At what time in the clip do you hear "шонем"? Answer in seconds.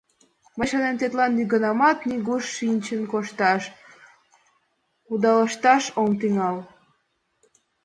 0.71-0.95